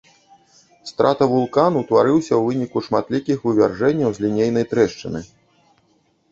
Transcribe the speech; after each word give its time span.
Стратавулкан 0.91 1.73
утварыўся 1.83 2.33
ў 2.37 2.41
выніку 2.49 2.77
шматлікіх 2.87 3.37
вывяржэнняў 3.51 4.09
з 4.19 4.27
лінейнай 4.27 4.65
трэшчыны. 4.75 5.19